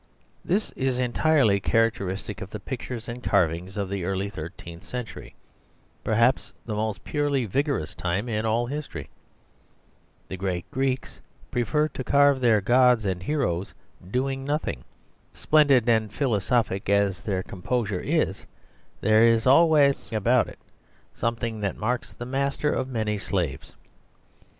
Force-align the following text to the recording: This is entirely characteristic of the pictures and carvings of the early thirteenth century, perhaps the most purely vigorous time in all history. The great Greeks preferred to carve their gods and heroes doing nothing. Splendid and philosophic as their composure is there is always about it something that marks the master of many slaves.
This 0.43 0.71
is 0.71 0.97
entirely 0.97 1.59
characteristic 1.59 2.41
of 2.41 2.49
the 2.49 2.59
pictures 2.59 3.07
and 3.07 3.21
carvings 3.23 3.77
of 3.77 3.87
the 3.87 4.03
early 4.03 4.31
thirteenth 4.31 4.83
century, 4.83 5.35
perhaps 6.03 6.55
the 6.65 6.73
most 6.73 7.03
purely 7.03 7.45
vigorous 7.45 7.93
time 7.93 8.27
in 8.27 8.43
all 8.43 8.65
history. 8.65 9.11
The 10.27 10.37
great 10.37 10.65
Greeks 10.71 11.19
preferred 11.51 11.93
to 11.93 12.03
carve 12.03 12.41
their 12.41 12.61
gods 12.61 13.05
and 13.05 13.21
heroes 13.21 13.75
doing 14.09 14.43
nothing. 14.43 14.83
Splendid 15.35 15.87
and 15.87 16.11
philosophic 16.11 16.89
as 16.89 17.21
their 17.21 17.43
composure 17.43 17.99
is 18.01 18.47
there 19.01 19.23
is 19.27 19.45
always 19.45 20.11
about 20.11 20.47
it 20.49 20.57
something 21.13 21.59
that 21.59 21.77
marks 21.77 22.11
the 22.11 22.25
master 22.25 22.71
of 22.71 22.87
many 22.87 23.19
slaves. 23.19 23.75